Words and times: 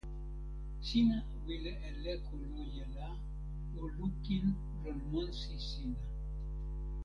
sina 0.87 1.17
wile 1.45 1.71
e 1.87 1.89
leko 2.03 2.31
loje 2.49 2.83
la 2.95 3.07
o 3.79 3.81
lukin 3.97 4.45
lon 4.81 4.97
monsi 5.11 5.53
sina. 5.67 6.01